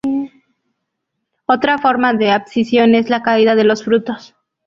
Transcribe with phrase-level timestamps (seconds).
[1.45, 4.33] Otra forma de abscisión es la caída de los frutos.